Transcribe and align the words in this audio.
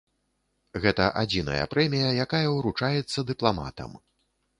Гэта 0.85 1.09
адзіная 1.21 1.65
прэмія, 1.73 2.07
якая 2.25 2.47
ўручаецца 2.55 3.25
дыпламатам. 3.33 3.91